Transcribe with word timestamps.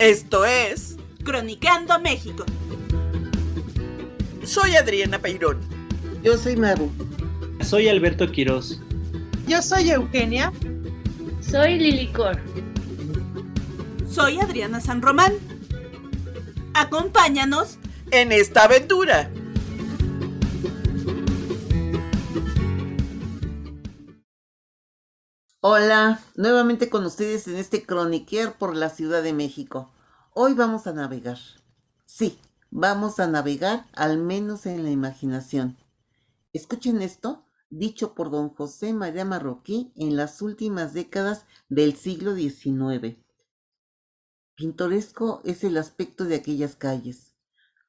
Esto 0.00 0.46
es 0.46 0.96
Cronicando 1.24 2.00
México. 2.00 2.46
Soy 4.42 4.74
Adriana 4.74 5.18
Peirón. 5.18 5.60
Yo 6.22 6.38
soy 6.38 6.56
Maru. 6.56 6.90
Soy 7.60 7.86
Alberto 7.86 8.32
Quiroz. 8.32 8.80
Yo 9.46 9.60
soy 9.60 9.90
Eugenia. 9.90 10.54
Soy 11.42 11.78
Lilicor. 11.78 12.40
Soy 14.10 14.40
Adriana 14.40 14.80
San 14.80 15.02
Román. 15.02 15.34
Acompáñanos 16.72 17.76
en 18.10 18.32
esta 18.32 18.64
aventura. 18.64 19.30
Hola, 25.62 26.22
nuevamente 26.36 26.88
con 26.88 27.04
ustedes 27.04 27.46
en 27.46 27.56
este 27.56 27.84
croniquear 27.84 28.56
por 28.56 28.74
la 28.74 28.88
Ciudad 28.88 29.22
de 29.22 29.34
México. 29.34 29.92
Hoy 30.32 30.54
vamos 30.54 30.86
a 30.86 30.94
navegar. 30.94 31.36
Sí, 32.06 32.38
vamos 32.70 33.20
a 33.20 33.26
navegar 33.26 33.84
al 33.92 34.16
menos 34.16 34.64
en 34.64 34.84
la 34.84 34.90
imaginación. 34.90 35.76
Escuchen 36.54 37.02
esto, 37.02 37.44
dicho 37.68 38.14
por 38.14 38.30
don 38.30 38.48
José 38.48 38.94
María 38.94 39.26
Marroquí 39.26 39.92
en 39.96 40.16
las 40.16 40.40
últimas 40.40 40.94
décadas 40.94 41.44
del 41.68 41.94
siglo 41.94 42.34
XIX. 42.34 43.18
Pintoresco 44.54 45.42
es 45.44 45.62
el 45.62 45.76
aspecto 45.76 46.24
de 46.24 46.36
aquellas 46.36 46.74
calles, 46.74 47.34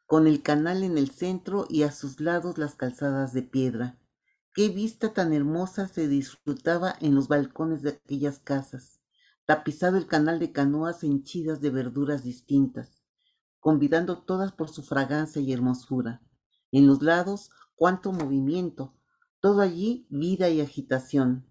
con 0.06 0.28
el 0.28 0.42
canal 0.42 0.84
en 0.84 0.98
el 0.98 1.10
centro 1.10 1.68
y 1.70 1.84
a 1.84 1.94
sus 1.94 2.20
lados 2.20 2.58
las 2.58 2.76
calzadas 2.76 3.32
de 3.32 3.44
piedra 3.44 4.01
Qué 4.54 4.68
vista 4.68 5.14
tan 5.14 5.32
hermosa 5.32 5.88
se 5.88 6.10
disfrutaba 6.10 6.96
en 7.00 7.16
los 7.16 7.30
balcones 7.30 7.84
de 7.84 7.92
aquellas 7.92 8.40
casas, 8.40 9.00
tapizado 9.46 9.98
el 9.98 10.08
canal 10.08 10.40
de 10.40 10.52
canoas 10.52 11.04
henchidas 11.04 11.62
de 11.62 11.70
verduras 11.70 12.26
distintas, 12.26 13.02
convidando 13.62 14.24
todas 14.24 14.52
por 14.52 14.68
su 14.68 14.84
fragancia 14.84 15.42
y 15.42 15.54
hermosura. 15.54 16.22
En 16.72 16.86
los 16.86 17.02
lados, 17.02 17.50
cuánto 17.76 18.12
movimiento, 18.12 18.94
todo 19.40 19.62
allí 19.62 20.06
vida 20.10 20.50
y 20.50 20.60
agitación, 20.60 21.48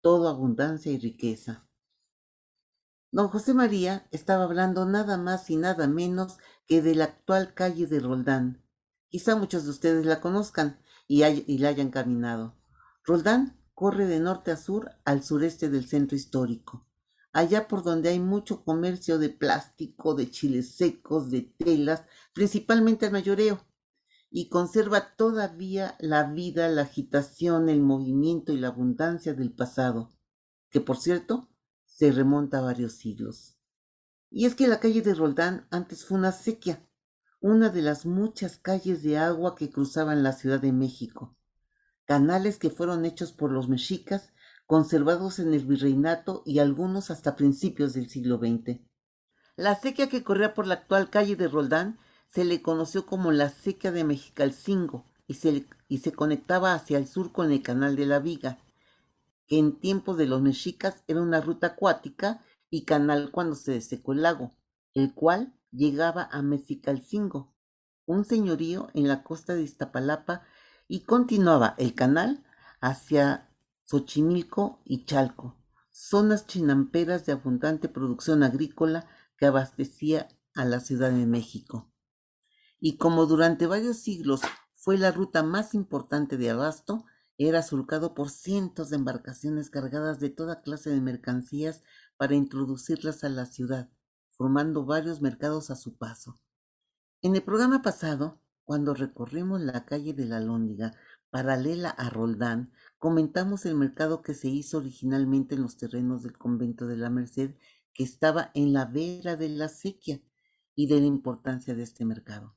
todo 0.00 0.28
abundancia 0.28 0.90
y 0.90 0.98
riqueza. 0.98 1.68
Don 3.10 3.28
José 3.28 3.52
María 3.52 4.08
estaba 4.10 4.44
hablando 4.44 4.86
nada 4.86 5.18
más 5.18 5.50
y 5.50 5.56
nada 5.56 5.86
menos 5.86 6.38
que 6.66 6.80
de 6.80 6.94
la 6.94 7.04
actual 7.04 7.52
calle 7.52 7.86
de 7.86 8.00
Roldán. 8.00 8.62
Quizá 9.08 9.36
muchos 9.36 9.64
de 9.64 9.70
ustedes 9.70 10.06
la 10.06 10.20
conozcan, 10.20 10.80
y, 11.08 11.58
la 11.58 11.70
hayan 11.70 11.90
caminado. 11.90 12.54
Roldán 13.02 13.58
corre 13.74 14.06
de 14.06 14.20
norte 14.20 14.50
a 14.50 14.56
sur 14.56 14.90
al 15.04 15.24
sureste 15.24 15.70
del 15.70 15.88
centro 15.88 16.16
histórico, 16.16 16.86
allá 17.32 17.66
por 17.66 17.82
donde 17.82 18.10
hay 18.10 18.20
mucho 18.20 18.62
comercio 18.62 19.18
de 19.18 19.30
plástico, 19.30 20.14
de 20.14 20.30
chiles 20.30 20.76
secos, 20.76 21.30
de 21.30 21.42
telas, 21.42 22.04
principalmente 22.34 23.06
el 23.06 23.12
mayoreo, 23.12 23.64
y 24.30 24.50
conserva 24.50 25.16
todavía 25.16 25.96
la 25.98 26.24
vida, 26.24 26.68
la 26.68 26.82
agitación, 26.82 27.70
el 27.70 27.80
movimiento 27.80 28.52
y 28.52 28.58
la 28.58 28.68
abundancia 28.68 29.32
del 29.32 29.52
pasado, 29.52 30.14
que 30.70 30.82
por 30.82 30.98
cierto 30.98 31.48
se 31.86 32.12
remonta 32.12 32.58
a 32.58 32.62
varios 32.62 32.92
siglos. 32.92 33.56
Y 34.30 34.44
es 34.44 34.54
que 34.54 34.68
la 34.68 34.80
calle 34.80 35.00
de 35.00 35.14
Roldán 35.14 35.66
antes 35.70 36.04
fue 36.04 36.18
una 36.18 36.32
sequía, 36.32 36.86
una 37.40 37.68
de 37.68 37.82
las 37.82 38.04
muchas 38.04 38.58
calles 38.58 39.02
de 39.02 39.16
agua 39.16 39.54
que 39.54 39.70
cruzaban 39.70 40.24
la 40.24 40.32
Ciudad 40.32 40.60
de 40.60 40.72
México, 40.72 41.36
canales 42.04 42.58
que 42.58 42.70
fueron 42.70 43.04
hechos 43.04 43.32
por 43.32 43.52
los 43.52 43.68
mexicas, 43.68 44.32
conservados 44.66 45.38
en 45.38 45.54
el 45.54 45.64
virreinato 45.64 46.42
y 46.44 46.58
algunos 46.58 47.10
hasta 47.10 47.36
principios 47.36 47.94
del 47.94 48.10
siglo 48.10 48.38
XX. 48.38 48.80
La 49.56 49.76
sequía 49.76 50.08
que 50.08 50.24
corría 50.24 50.52
por 50.52 50.66
la 50.66 50.74
actual 50.74 51.10
calle 51.10 51.36
de 51.36 51.48
Roldán 51.48 51.98
se 52.26 52.44
le 52.44 52.60
conoció 52.60 53.06
como 53.06 53.30
la 53.30 53.50
sequía 53.50 53.92
de 53.92 54.04
Mexicalcingo 54.04 55.04
y 55.26 55.34
se, 55.34 55.66
y 55.86 55.98
se 55.98 56.12
conectaba 56.12 56.74
hacia 56.74 56.98
el 56.98 57.06
sur 57.06 57.32
con 57.32 57.52
el 57.52 57.62
canal 57.62 57.94
de 57.94 58.06
la 58.06 58.18
Viga, 58.18 58.58
que 59.46 59.58
en 59.58 59.78
tiempos 59.78 60.16
de 60.18 60.26
los 60.26 60.42
mexicas 60.42 61.04
era 61.06 61.22
una 61.22 61.40
ruta 61.40 61.68
acuática 61.68 62.42
y 62.68 62.84
canal 62.84 63.30
cuando 63.30 63.54
se 63.54 63.72
desecó 63.72 64.12
el 64.12 64.22
lago, 64.22 64.52
el 64.92 65.14
cual 65.14 65.54
llegaba 65.70 66.28
a 66.30 66.42
Mexicalcingo, 66.42 67.54
un 68.06 68.24
señorío 68.24 68.88
en 68.94 69.08
la 69.08 69.22
costa 69.22 69.54
de 69.54 69.62
Iztapalapa, 69.62 70.42
y 70.86 71.00
continuaba 71.00 71.74
el 71.76 71.94
canal 71.94 72.44
hacia 72.80 73.50
Xochimilco 73.84 74.80
y 74.84 75.04
Chalco, 75.04 75.56
zonas 75.90 76.46
chinamperas 76.46 77.26
de 77.26 77.32
abundante 77.32 77.88
producción 77.88 78.42
agrícola 78.42 79.06
que 79.36 79.46
abastecía 79.46 80.28
a 80.54 80.64
la 80.64 80.80
Ciudad 80.80 81.10
de 81.10 81.26
México. 81.26 81.92
Y 82.80 82.96
como 82.96 83.26
durante 83.26 83.66
varios 83.66 83.98
siglos 83.98 84.40
fue 84.74 84.96
la 84.96 85.10
ruta 85.10 85.42
más 85.42 85.74
importante 85.74 86.38
de 86.38 86.50
abasto, 86.50 87.04
era 87.36 87.62
surcado 87.62 88.14
por 88.14 88.30
cientos 88.30 88.90
de 88.90 88.96
embarcaciones 88.96 89.70
cargadas 89.70 90.18
de 90.18 90.30
toda 90.30 90.62
clase 90.62 90.90
de 90.90 91.00
mercancías 91.00 91.82
para 92.16 92.34
introducirlas 92.34 93.22
a 93.24 93.28
la 93.28 93.46
ciudad 93.46 93.90
formando 94.38 94.86
varios 94.86 95.20
mercados 95.20 95.70
a 95.70 95.76
su 95.76 95.98
paso. 95.98 96.40
En 97.20 97.34
el 97.34 97.42
programa 97.42 97.82
pasado, 97.82 98.40
cuando 98.64 98.94
recorrimos 98.94 99.60
la 99.60 99.84
calle 99.84 100.14
de 100.14 100.24
la 100.24 100.40
Lóndiga, 100.40 100.94
paralela 101.30 101.90
a 101.90 102.08
Roldán, 102.08 102.72
comentamos 102.98 103.66
el 103.66 103.74
mercado 103.74 104.22
que 104.22 104.32
se 104.34 104.48
hizo 104.48 104.78
originalmente 104.78 105.56
en 105.56 105.62
los 105.62 105.76
terrenos 105.76 106.22
del 106.22 106.38
convento 106.38 106.86
de 106.86 106.96
la 106.96 107.10
Merced, 107.10 107.56
que 107.92 108.04
estaba 108.04 108.52
en 108.54 108.72
la 108.72 108.86
vera 108.86 109.36
de 109.36 109.48
la 109.50 109.68
sequía, 109.68 110.22
y 110.76 110.86
de 110.86 111.00
la 111.00 111.06
importancia 111.06 111.74
de 111.74 111.82
este 111.82 112.04
mercado. 112.04 112.56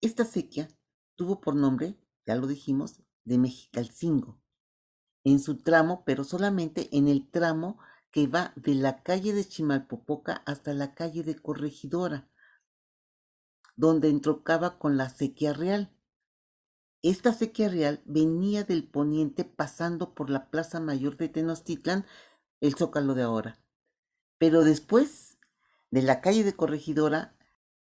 Esta 0.00 0.24
sequía 0.24 0.68
tuvo 1.16 1.40
por 1.40 1.56
nombre, 1.56 1.98
ya 2.24 2.36
lo 2.36 2.46
dijimos, 2.46 3.02
de 3.24 3.36
Mexicalcingo, 3.36 4.40
en 5.24 5.40
su 5.40 5.58
tramo, 5.58 6.04
pero 6.04 6.22
solamente 6.22 6.96
en 6.96 7.08
el 7.08 7.28
tramo 7.28 7.80
que 8.12 8.26
va 8.26 8.52
de 8.56 8.74
la 8.74 9.02
calle 9.02 9.32
de 9.32 9.44
Chimalpopoca 9.44 10.42
hasta 10.44 10.74
la 10.74 10.94
calle 10.94 11.24
de 11.24 11.34
Corregidora, 11.34 12.28
donde 13.74 14.10
entrocaba 14.10 14.78
con 14.78 14.96
la 14.96 15.08
sequía 15.08 15.54
real. 15.54 15.90
Esta 17.00 17.32
sequía 17.32 17.68
real 17.68 18.02
venía 18.04 18.64
del 18.64 18.84
poniente 18.84 19.44
pasando 19.44 20.14
por 20.14 20.30
la 20.30 20.50
Plaza 20.50 20.78
Mayor 20.78 21.16
de 21.16 21.30
Tenochtitlan, 21.30 22.04
el 22.60 22.74
zócalo 22.76 23.14
de 23.14 23.22
ahora. 23.22 23.58
Pero 24.38 24.62
después 24.62 25.38
de 25.90 26.02
la 26.02 26.20
calle 26.20 26.44
de 26.44 26.54
Corregidora, 26.54 27.34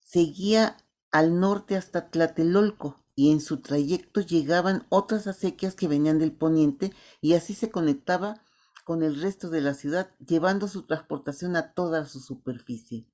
seguía 0.01 0.77
al 1.13 1.39
norte 1.39 1.77
hasta 1.77 2.11
Tlatelolco 2.11 3.03
y 3.15 3.31
en 3.33 3.41
su 3.41 3.63
trayecto 3.63 4.21
llegaban 4.21 4.87
otras 4.91 5.27
acequias 5.27 5.75
que 5.75 5.89
venían 5.89 6.19
del 6.19 6.33
poniente 6.33 6.93
y 7.21 7.35
así 7.35 7.55
se 7.55 7.71
conectaba 7.71 8.43
con 8.87 9.03
el 9.03 9.21
resto 9.21 9.51
de 9.51 9.61
la 9.61 9.75
ciudad, 9.75 10.15
llevando 10.25 10.69
su 10.69 10.85
transportación 10.87 11.57
a 11.57 11.75
toda 11.75 12.07
su 12.07 12.21
superficie. 12.21 13.11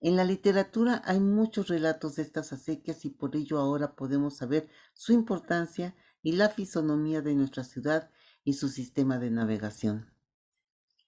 En 0.00 0.16
la 0.16 0.24
literatura 0.24 1.00
hay 1.04 1.20
muchos 1.20 1.68
relatos 1.68 2.16
de 2.16 2.22
estas 2.22 2.52
acequias 2.52 3.04
y 3.04 3.10
por 3.10 3.36
ello 3.36 3.60
ahora 3.60 3.94
podemos 3.94 4.36
saber 4.36 4.68
su 4.92 5.12
importancia 5.12 5.94
y 6.22 6.32
la 6.32 6.48
fisonomía 6.48 7.22
de 7.22 7.36
nuestra 7.36 7.62
ciudad 7.62 8.10
y 8.42 8.54
su 8.54 8.68
sistema 8.68 9.20
de 9.20 9.30
navegación. 9.30 10.12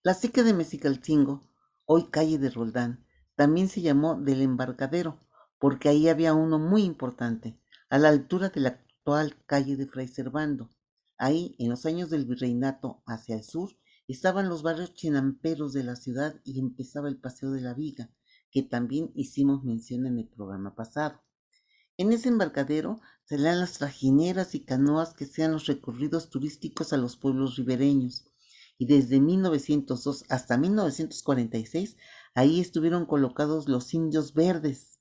La 0.04 0.14
sequía 0.14 0.44
de 0.44 0.54
Mexicalcingo, 0.54 1.42
hoy 1.86 2.08
calle 2.08 2.38
de 2.38 2.50
Roldán, 2.50 3.04
también 3.34 3.68
se 3.68 3.82
llamó 3.82 4.14
del 4.14 4.42
embarcadero, 4.42 5.18
porque 5.58 5.88
ahí 5.88 6.08
había 6.08 6.34
uno 6.34 6.60
muy 6.60 6.84
importante, 6.84 7.60
a 7.90 7.98
la 7.98 8.10
altura 8.10 8.50
de 8.50 8.60
la 8.60 8.68
actual 8.68 9.34
calle 9.44 9.74
de 9.74 9.88
Fray 9.88 10.06
Servando, 10.06 10.70
Ahí, 11.18 11.56
en 11.58 11.70
los 11.70 11.86
años 11.86 12.10
del 12.10 12.26
virreinato 12.26 13.02
hacia 13.06 13.36
el 13.36 13.44
sur, 13.44 13.76
estaban 14.08 14.48
los 14.48 14.62
barrios 14.62 14.94
chinamperos 14.94 15.72
de 15.72 15.84
la 15.84 15.96
ciudad 15.96 16.40
y 16.44 16.60
empezaba 16.60 17.08
el 17.08 17.18
Paseo 17.18 17.50
de 17.50 17.60
la 17.60 17.74
Viga, 17.74 18.10
que 18.50 18.62
también 18.62 19.10
hicimos 19.14 19.64
mención 19.64 20.06
en 20.06 20.18
el 20.18 20.28
programa 20.28 20.74
pasado. 20.74 21.22
En 21.96 22.12
ese 22.12 22.28
embarcadero 22.28 23.00
se 23.24 23.38
dan 23.38 23.60
las 23.60 23.78
trajineras 23.78 24.54
y 24.54 24.64
canoas 24.64 25.14
que 25.14 25.24
sean 25.24 25.52
los 25.52 25.66
recorridos 25.66 26.28
turísticos 26.28 26.92
a 26.92 26.98
los 26.98 27.16
pueblos 27.16 27.56
ribereños. 27.56 28.26
Y 28.78 28.84
desde 28.84 29.18
1902 29.18 30.24
hasta 30.28 30.58
1946 30.58 31.96
ahí 32.34 32.60
estuvieron 32.60 33.06
colocados 33.06 33.66
los 33.68 33.94
indios 33.94 34.34
verdes, 34.34 35.00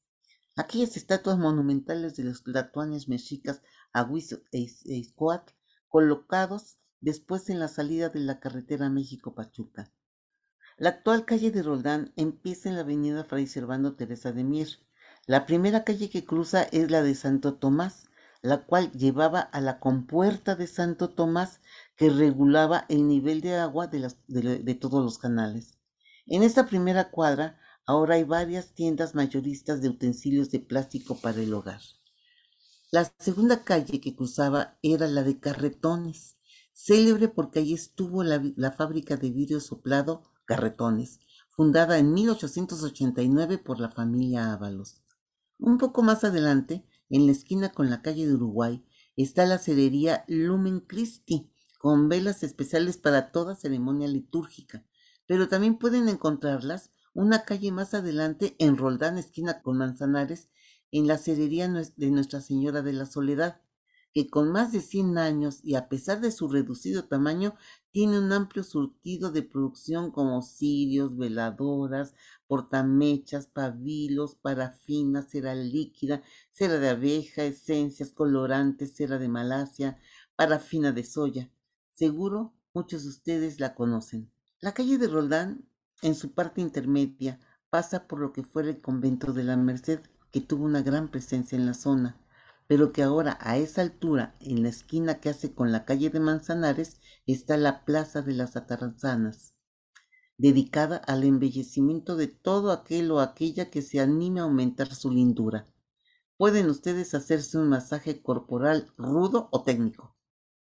aquellas 0.56 0.96
estatuas 0.96 1.38
monumentales 1.38 2.16
de 2.16 2.24
los 2.24 2.44
tlatoanes 2.44 3.10
mexicas 3.10 3.62
Aguizo 3.92 4.40
e 4.54 4.68
Izcoatl 4.86 5.54
colocados 5.90 6.78
después 7.02 7.50
en 7.50 7.60
la 7.60 7.68
salida 7.68 8.10
de 8.10 8.20
la 8.20 8.40
carretera 8.40 8.90
México-Pachuca. 8.90 9.92
La 10.78 10.90
actual 10.90 11.26
calle 11.26 11.52
de 11.52 11.64
Roldán 11.64 12.14
empieza 12.16 12.70
en 12.70 12.76
la 12.76 12.82
avenida 12.82 13.24
Fray 13.24 13.48
Servando 13.48 13.96
Teresa 13.96 14.32
de 14.32 14.44
Mier. 14.44 14.68
La 15.26 15.46
primera 15.46 15.84
calle 15.84 16.10
que 16.10 16.26
cruza 16.26 16.64
es 16.64 16.92
la 16.92 17.02
de 17.02 17.16
Santo 17.16 17.56
Tomás, 17.56 18.10
la 18.42 18.66
cual 18.66 18.92
llevaba 18.92 19.40
a 19.40 19.62
la 19.62 19.80
compuerta 19.80 20.56
de 20.56 20.68
Santo 20.68 21.10
Tomás 21.10 21.62
que 21.96 22.10
regulaba 22.10 22.86
el 22.90 23.08
nivel 23.08 23.42
de 23.42 23.56
agua 23.56 23.88
de, 23.88 24.12
de 24.28 24.76
todos 24.76 25.04
los 25.04 25.18
canales. 25.18 25.80
En 26.26 26.44
esta 26.44 26.68
primera 26.68 27.10
cuadra 27.12 27.60
Ahora 27.88 28.16
hay 28.16 28.24
varias 28.24 28.74
tiendas 28.74 29.14
mayoristas 29.14 29.80
de 29.80 29.90
utensilios 29.90 30.50
de 30.50 30.60
plástico 30.60 31.20
para 31.20 31.40
el 31.40 31.54
hogar. 31.54 31.82
La 32.96 33.12
segunda 33.20 33.66
calle 33.66 34.00
que 34.00 34.16
cruzaba 34.16 34.80
era 34.82 35.10
la 35.10 35.22
de 35.24 35.38
Carretones, 35.38 36.38
célebre 36.72 37.28
porque 37.28 37.60
allí 37.60 37.74
estuvo 37.74 38.24
la, 38.24 38.72
fábrica 38.72 39.18
de 39.18 39.32
vidrio 39.32 39.60
soplado 39.60 40.24
Carretones, 40.46 41.20
fundada 41.50 41.98
en 41.98 42.14
1889 42.14 43.58
por 43.58 43.82
la 43.82 43.90
familia 43.90 44.54
Ábalos. 44.54 45.04
Un 45.60 45.78
poco 45.78 46.04
más 46.04 46.24
adelante, 46.24 46.86
en 47.10 47.26
la 47.26 47.34
esquina 47.34 47.74
con 47.74 47.90
la 47.90 48.02
calle 48.02 48.28
de 48.28 48.34
Uruguay, 48.34 48.86
está 49.18 49.46
la 49.46 49.58
cerería 49.58 50.24
Lumen 50.30 50.80
Christi, 50.80 51.52
con 51.78 52.08
velas 52.08 52.44
especiales 52.44 52.96
para 52.96 53.34
toda 53.34 53.56
ceremonia 53.56 54.08
litúrgica, 54.08 54.86
pero 55.26 55.50
también 55.50 55.78
pueden 55.80 56.08
encontrarlas 56.08 56.92
una 57.14 57.44
calle 57.44 57.74
más 57.74 57.94
adelante 57.94 58.56
en 58.58 58.78
Roldán, 58.78 59.18
esquina 59.18 59.62
con 59.62 59.80
Manzanares, 59.80 60.48
en 60.98 61.08
la 61.08 61.18
cerería 61.18 61.68
de 61.68 62.10
Nuestra 62.10 62.40
Señora 62.40 62.82
de 62.82 62.94
la 62.94 63.06
Soledad, 63.06 63.62
que 64.14 64.30
con 64.30 64.50
más 64.54 64.72
de 64.72 64.80
100 64.80 65.18
años 65.18 65.60
y 65.62 65.76
a 65.76 65.90
pesar 65.90 66.22
de 66.22 66.32
su 66.32 66.48
reducido 66.48 67.04
tamaño, 67.04 67.56
tiene 67.92 68.18
un 68.18 68.32
amplio 68.32 68.64
surtido 68.64 69.30
de 69.30 69.44
producción 69.44 70.10
como 70.12 70.42
cirios, 70.42 71.18
veladoras, 71.18 72.14
portamechas, 72.48 73.48
pabilos, 73.48 74.36
parafina, 74.36 75.22
cera 75.22 75.54
líquida, 75.54 76.24
cera 76.54 76.80
de 76.80 76.88
abeja, 76.88 77.44
esencias, 77.44 78.12
colorantes, 78.12 78.96
cera 78.96 79.18
de 79.18 79.28
Malasia, 79.28 79.98
parafina 80.38 80.94
de 80.94 81.04
soya. 81.04 81.52
Seguro 81.92 82.54
muchos 82.74 83.04
de 83.04 83.10
ustedes 83.10 83.60
la 83.60 83.76
conocen. 83.76 84.32
La 84.62 84.74
calle 84.74 84.98
de 84.98 85.10
Roldán 85.10 85.68
en 86.02 86.16
su 86.16 86.34
parte 86.34 86.62
intermedia 86.62 87.42
pasa 87.70 88.08
por 88.08 88.22
lo 88.22 88.32
que 88.32 88.44
fue 88.44 88.62
el 88.62 88.80
convento 88.80 89.34
de 89.34 89.44
la 89.44 89.58
Merced, 89.58 90.00
que 90.36 90.42
tuvo 90.42 90.66
una 90.66 90.82
gran 90.82 91.08
presencia 91.08 91.58
en 91.58 91.66
la 91.66 91.74
zona, 91.74 92.22
pero 92.68 92.92
que 92.92 93.04
ahora 93.04 93.38
a 93.40 93.58
esa 93.58 93.82
altura, 93.82 94.36
en 94.42 94.64
la 94.64 94.68
esquina 94.68 95.22
que 95.22 95.30
hace 95.30 95.54
con 95.54 95.72
la 95.72 95.86
calle 95.86 96.10
de 96.10 96.20
Manzanares, 96.20 97.00
está 97.26 97.56
la 97.56 97.86
Plaza 97.86 98.22
de 98.22 98.34
las 98.34 98.58
Ataranzanas, 98.58 99.56
dedicada 100.38 100.98
al 100.98 101.24
embellecimiento 101.24 102.18
de 102.18 102.28
todo 102.28 102.74
aquel 102.74 103.12
o 103.12 103.22
aquella 103.22 103.70
que 103.70 103.82
se 103.82 104.02
anime 104.02 104.42
a 104.42 104.44
aumentar 104.44 104.94
su 104.94 105.10
lindura. 105.10 105.74
Pueden 106.36 106.70
ustedes 106.70 107.14
hacerse 107.14 107.58
un 107.58 107.70
masaje 107.70 108.22
corporal 108.22 108.92
rudo 108.98 109.48
o 109.54 109.64
técnico, 109.64 110.18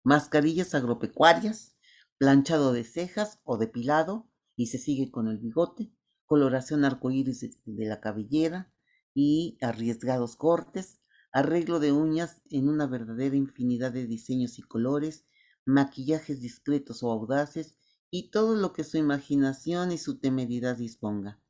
mascarillas 0.02 0.75
agropecuarias, 0.75 1.75
planchado 2.19 2.75
de 2.75 2.84
cejas 2.84 3.40
o 3.44 3.56
depilado, 3.56 4.28
y 4.56 4.67
se 4.67 4.76
sigue 4.76 5.10
con 5.10 5.26
el 5.26 5.38
bigote, 5.38 5.90
coloración 6.26 6.84
arcoíris 6.84 7.40
de 7.64 7.87
la 7.87 8.02
cabellera 8.02 8.74
y 9.14 9.56
arriesgados 9.61 10.37
cortes, 10.37 11.00
arreglo 11.32 11.81
de 11.81 11.93
uñas 11.93 12.43
en 12.50 12.69
una 12.69 12.87
verdadera 12.87 13.37
infinidad 13.37 13.93
de 13.93 14.06
diseños 14.06 14.58
y 14.58 14.62
colores, 14.62 15.25
maquillajes 15.64 16.40
discretos 16.40 17.02
o 17.02 17.11
audaces 17.11 17.76
y 18.11 18.31
todo 18.31 18.55
lo 18.55 18.72
que 18.72 18.84
su 18.84 18.99
imaginación 18.99 19.93
y 19.93 19.99
su 19.99 20.19
temeridad 20.19 20.76
disponga. 20.76 21.40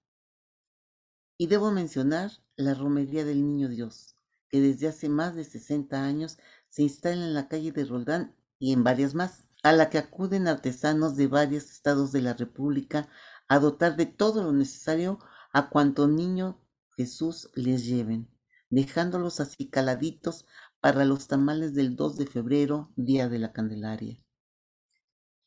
Y 1.37 1.49
debo 1.49 1.71
mencionar 1.73 2.31
la 2.57 2.75
romería 2.75 3.25
del 3.25 3.45
Niño 3.45 3.69
Dios, 3.69 4.17
que 4.49 4.61
desde 4.61 4.89
hace 4.89 5.09
más 5.09 5.35
de 5.35 5.45
60 5.45 6.05
años 6.05 6.39
se 6.69 6.83
instala 6.83 7.25
en 7.25 7.35
la 7.35 7.49
calle 7.49 7.73
de 7.73 7.85
Roldán 7.85 8.37
y 8.59 8.73
en 8.73 8.85
varias 8.85 9.15
más 9.15 9.49
a 9.63 9.73
la 9.73 9.91
que 9.91 9.99
acuden 9.99 10.47
artesanos 10.47 11.17
de 11.17 11.27
varios 11.27 11.71
estados 11.71 12.13
de 12.13 12.21
la 12.21 12.35
República 12.35 13.09
a 13.49 13.59
dotar 13.59 13.97
de 13.97 14.07
todo 14.07 14.43
lo 14.43 14.53
necesario 14.53 15.19
a 15.53 15.71
cuanto 15.71 16.07
niño 16.07 16.64
Jesús 16.97 17.51
les 17.55 17.85
lleven, 17.87 18.31
dejándolos 18.71 19.41
así 19.41 19.69
caladitos 19.69 20.47
para 20.81 21.05
los 21.05 21.29
tamales 21.29 21.75
del 21.75 21.97
2 21.97 22.17
de 22.17 22.27
febrero, 22.27 22.93
día 22.97 23.29
de 23.29 23.39
la 23.39 23.53
Candelaria. 23.53 24.23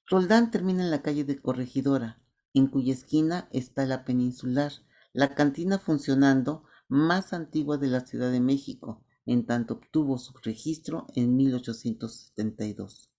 Roldán 0.08 0.52
termina 0.52 0.84
en 0.84 0.92
la 0.92 1.02
calle 1.02 1.24
de 1.24 1.42
Corregidora, 1.42 2.22
en 2.54 2.68
cuya 2.68 2.94
esquina 2.94 3.48
está 3.52 3.86
la 3.86 4.06
peninsular, 4.06 4.72
la 5.14 5.36
cantina 5.36 5.80
funcionando 5.80 6.64
más 6.88 7.34
antigua 7.34 7.78
de 7.78 7.88
la 7.88 8.02
Ciudad 8.02 8.32
de 8.32 8.40
México, 8.40 9.06
en 9.26 9.46
tanto 9.46 9.76
obtuvo 9.76 10.18
su 10.18 10.34
registro 10.44 11.08
en 11.14 11.36
1872. 11.36 13.12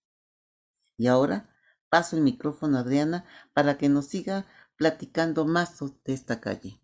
Y 0.97 1.07
ahora 1.07 1.55
paso 1.89 2.15
el 2.17 2.23
micrófono 2.23 2.77
a 2.77 2.81
Adriana 2.81 3.25
para 3.53 3.77
que 3.77 3.89
nos 3.89 4.07
siga 4.07 4.47
platicando 4.75 5.45
más 5.45 5.79
de 5.79 6.13
esta 6.13 6.41
calle. 6.41 6.81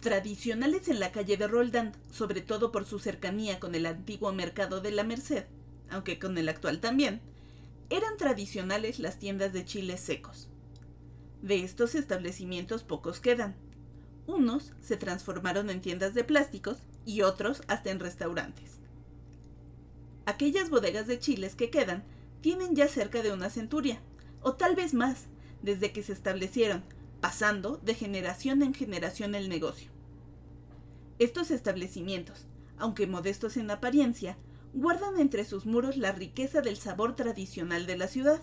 Tradicionales 0.00 0.88
en 0.88 1.00
la 1.00 1.10
calle 1.10 1.36
de 1.36 1.48
Roldán, 1.48 1.92
sobre 2.12 2.40
todo 2.40 2.70
por 2.70 2.84
su 2.84 3.00
cercanía 3.00 3.58
con 3.58 3.74
el 3.74 3.84
antiguo 3.84 4.32
mercado 4.32 4.80
de 4.80 4.92
la 4.92 5.02
Merced, 5.02 5.46
aunque 5.90 6.20
con 6.20 6.38
el 6.38 6.48
actual 6.48 6.80
también, 6.80 7.20
eran 7.90 8.16
tradicionales 8.16 9.00
las 9.00 9.18
tiendas 9.18 9.52
de 9.52 9.64
chiles 9.64 10.00
secos. 10.00 10.48
De 11.42 11.64
estos 11.64 11.96
establecimientos 11.96 12.84
pocos 12.84 13.18
quedan. 13.18 13.56
Unos 14.26 14.72
se 14.80 14.96
transformaron 14.96 15.68
en 15.68 15.80
tiendas 15.80 16.14
de 16.14 16.22
plásticos 16.22 16.78
y 17.04 17.22
otros 17.22 17.62
hasta 17.66 17.90
en 17.90 17.98
restaurantes. 17.98 18.78
Aquellas 20.26 20.70
bodegas 20.70 21.08
de 21.08 21.18
chiles 21.18 21.56
que 21.56 21.70
quedan 21.70 22.04
tienen 22.40 22.76
ya 22.76 22.86
cerca 22.86 23.22
de 23.22 23.32
una 23.32 23.50
centuria, 23.50 24.00
o 24.42 24.54
tal 24.54 24.76
vez 24.76 24.94
más, 24.94 25.26
desde 25.62 25.90
que 25.90 26.02
se 26.04 26.12
establecieron, 26.12 26.84
pasando 27.20 27.78
de 27.78 27.94
generación 27.94 28.62
en 28.62 28.74
generación 28.74 29.34
el 29.34 29.48
negocio. 29.48 29.90
Estos 31.18 31.50
establecimientos, 31.50 32.46
aunque 32.78 33.06
modestos 33.06 33.56
en 33.56 33.70
apariencia, 33.70 34.36
guardan 34.72 35.18
entre 35.18 35.44
sus 35.44 35.66
muros 35.66 35.96
la 35.96 36.12
riqueza 36.12 36.60
del 36.60 36.76
sabor 36.76 37.16
tradicional 37.16 37.86
de 37.86 37.96
la 37.96 38.06
ciudad. 38.06 38.40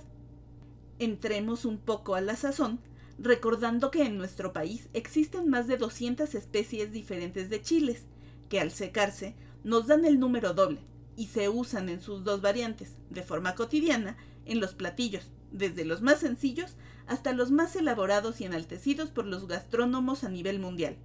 Entremos 1.00 1.66
un 1.66 1.78
poco 1.78 2.16
a 2.16 2.22
la 2.22 2.36
sazón, 2.36 2.80
recordando 3.18 3.92
que 3.92 4.04
en 4.04 4.18
nuestro 4.18 4.52
país 4.52 4.90
existen 4.94 5.50
más 5.50 5.68
de 5.68 5.78
200 5.78 6.36
especies 6.36 6.92
diferentes 6.92 7.50
de 7.50 7.62
chiles, 7.62 8.06
que 8.50 8.60
al 8.60 8.72
secarse 8.72 9.36
nos 9.64 9.88
dan 9.88 10.04
el 10.04 10.20
número 10.20 10.54
doble, 10.54 10.82
y 11.16 11.28
se 11.28 11.48
usan 11.48 11.88
en 11.88 12.02
sus 12.02 12.26
dos 12.26 12.42
variantes, 12.42 12.96
de 13.10 13.24
forma 13.24 13.56
cotidiana, 13.56 14.18
en 14.46 14.60
los 14.60 14.74
platillos, 14.74 15.32
desde 15.58 15.86
los 15.86 16.02
más 16.02 16.20
sencillos 16.20 16.76
hasta 17.08 17.34
los 17.34 17.52
más 17.52 17.76
elaborados 17.76 18.42
y 18.42 18.46
enaltecidos 18.46 19.10
por 19.10 19.26
los 19.26 19.48
gastrónomos 19.48 20.24
a 20.24 20.30
nivel 20.30 20.60
mundial. 20.60 20.98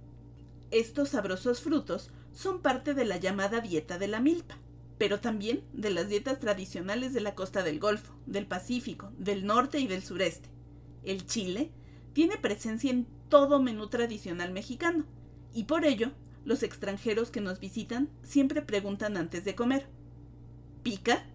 Estos 0.71 1.09
sabrosos 1.09 1.61
frutos 1.61 2.11
son 2.33 2.61
parte 2.61 2.93
de 2.93 3.05
la 3.05 3.17
llamada 3.17 3.61
dieta 3.61 3.97
de 3.97 4.07
la 4.07 4.19
milpa, 4.19 4.57
pero 4.97 5.19
también 5.19 5.63
de 5.73 5.89
las 5.89 6.07
dietas 6.09 6.39
tradicionales 6.39 7.13
de 7.13 7.21
la 7.21 7.35
costa 7.35 7.63
del 7.63 7.79
Golfo, 7.79 8.13
del 8.25 8.45
Pacífico, 8.45 9.11
del 9.17 9.45
norte 9.45 9.79
y 9.79 9.87
del 9.87 10.03
sureste. 10.03 10.49
El 11.03 11.25
chile 11.25 11.71
tiene 12.13 12.37
presencia 12.37 12.91
en 12.91 13.07
todo 13.29 13.61
menú 13.61 13.87
tradicional 13.87 14.51
mexicano, 14.51 15.05
y 15.53 15.63
por 15.63 15.85
ello 15.85 16.11
los 16.45 16.63
extranjeros 16.63 17.31
que 17.31 17.41
nos 17.41 17.59
visitan 17.59 18.09
siempre 18.23 18.61
preguntan 18.61 19.17
antes 19.17 19.45
de 19.45 19.55
comer, 19.55 19.87
pica. 20.83 21.25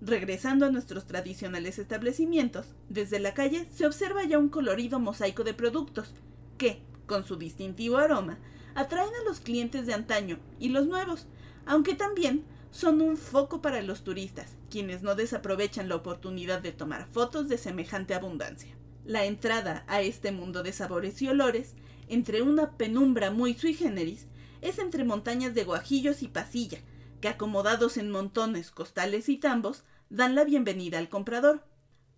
Regresando 0.00 0.64
a 0.64 0.70
nuestros 0.70 1.06
tradicionales 1.06 1.78
establecimientos, 1.78 2.66
desde 2.88 3.20
la 3.20 3.34
calle 3.34 3.68
se 3.70 3.84
observa 3.84 4.24
ya 4.24 4.38
un 4.38 4.48
colorido 4.48 4.98
mosaico 4.98 5.44
de 5.44 5.52
productos 5.52 6.14
que, 6.56 6.80
con 7.06 7.26
su 7.26 7.36
distintivo 7.36 7.98
aroma, 7.98 8.38
atraen 8.74 9.10
a 9.20 9.28
los 9.28 9.40
clientes 9.40 9.86
de 9.86 9.92
antaño 9.92 10.38
y 10.58 10.70
los 10.70 10.86
nuevos, 10.86 11.26
aunque 11.66 11.94
también 11.94 12.44
son 12.70 13.02
un 13.02 13.18
foco 13.18 13.60
para 13.60 13.82
los 13.82 14.02
turistas, 14.02 14.56
quienes 14.70 15.02
no 15.02 15.14
desaprovechan 15.16 15.90
la 15.90 15.96
oportunidad 15.96 16.62
de 16.62 16.72
tomar 16.72 17.06
fotos 17.06 17.48
de 17.48 17.58
semejante 17.58 18.14
abundancia. 18.14 18.74
La 19.04 19.26
entrada 19.26 19.84
a 19.86 20.00
este 20.00 20.32
mundo 20.32 20.62
de 20.62 20.72
sabores 20.72 21.20
y 21.20 21.28
olores, 21.28 21.74
entre 22.08 22.40
una 22.40 22.70
penumbra 22.78 23.30
muy 23.30 23.52
sui 23.52 23.74
generis, 23.74 24.28
es 24.62 24.78
entre 24.78 25.04
montañas 25.04 25.54
de 25.54 25.64
guajillos 25.64 26.22
y 26.22 26.28
pasilla, 26.28 26.78
que 27.20 27.28
acomodados 27.28 27.98
en 27.98 28.10
montones, 28.10 28.70
costales 28.70 29.28
y 29.28 29.36
tambos, 29.36 29.84
dan 30.10 30.34
la 30.34 30.44
bienvenida 30.44 30.98
al 30.98 31.08
comprador. 31.08 31.64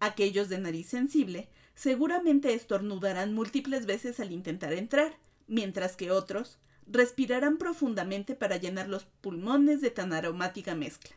Aquellos 0.01 0.49
de 0.49 0.59
nariz 0.59 0.89
sensible 0.89 1.49
seguramente 1.75 2.55
estornudarán 2.55 3.35
múltiples 3.35 3.87
veces 3.87 4.19
al 4.19 4.33
intentar 4.33 4.73
entrar, 4.73 5.15
mientras 5.47 5.95
que 5.95 6.11
otros 6.11 6.59
respirarán 6.87 7.59
profundamente 7.59 8.35
para 8.35 8.57
llenar 8.57 8.89
los 8.89 9.05
pulmones 9.05 9.81
de 9.81 9.91
tan 9.91 10.13
aromática 10.13 10.75
mezcla. 10.75 11.15